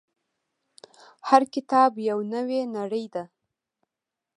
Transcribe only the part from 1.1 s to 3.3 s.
•هر کتاب یو نوی نړۍ ده.